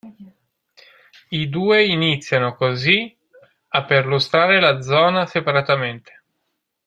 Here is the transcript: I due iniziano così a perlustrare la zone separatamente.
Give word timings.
I 1.29 1.45
due 1.49 1.83
iniziano 1.85 2.55
così 2.55 3.15
a 3.67 3.85
perlustrare 3.85 4.59
la 4.59 4.81
zone 4.81 5.27
separatamente. 5.27 6.23